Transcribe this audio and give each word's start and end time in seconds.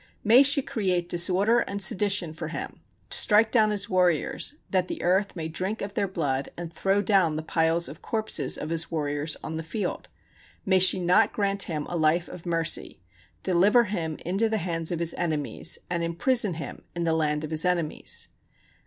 May 0.23 0.41
she 0.41 0.63
create 0.63 1.07
disorder 1.07 1.59
and 1.59 1.79
sedition 1.79 2.33
for 2.33 2.47
him, 2.47 2.81
strike 3.11 3.51
down 3.51 3.69
his 3.69 3.87
warriors, 3.87 4.55
that 4.71 4.87
the 4.87 4.99
earth 5.03 5.35
may 5.35 5.47
drink 5.47 5.77
their 5.77 6.07
blood, 6.07 6.49
and 6.57 6.73
throw 6.73 7.03
down 7.03 7.35
the 7.35 7.43
piles 7.43 7.87
of 7.87 8.01
corpses 8.01 8.57
of 8.57 8.71
his 8.71 8.89
warriors 8.89 9.37
on 9.43 9.57
the 9.57 9.61
field; 9.61 10.07
may 10.65 10.79
she 10.79 10.99
not 10.99 11.33
grant 11.33 11.61
him 11.69 11.85
a 11.87 11.95
life 11.95 12.27
of 12.27 12.47
mercy, 12.47 12.99
deliver 13.43 13.83
him 13.83 14.17
into 14.25 14.49
the 14.49 14.57
hands 14.57 14.91
of 14.91 14.97
his 14.97 15.13
enemies, 15.19 15.77
and 15.87 16.01
imprison 16.03 16.55
him 16.55 16.81
in 16.95 17.03
the 17.03 17.13
land 17.13 17.43
of 17.43 17.51
his 17.51 17.63
enemies. 17.63 18.27